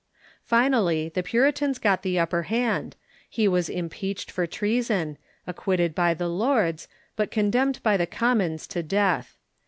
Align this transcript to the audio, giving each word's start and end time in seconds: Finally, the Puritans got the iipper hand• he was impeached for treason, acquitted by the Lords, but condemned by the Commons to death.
Finally, 0.43 1.09
the 1.09 1.21
Puritans 1.21 1.77
got 1.77 2.01
the 2.01 2.15
iipper 2.15 2.45
hand• 2.45 2.95
he 3.29 3.47
was 3.47 3.69
impeached 3.69 4.31
for 4.31 4.47
treason, 4.47 5.15
acquitted 5.45 5.93
by 5.93 6.11
the 6.15 6.27
Lords, 6.27 6.87
but 7.15 7.29
condemned 7.29 7.83
by 7.83 7.97
the 7.97 8.07
Commons 8.07 8.65
to 8.65 8.81
death. 8.81 9.37